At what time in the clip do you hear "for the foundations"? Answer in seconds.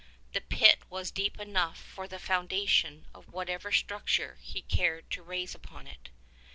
1.77-3.05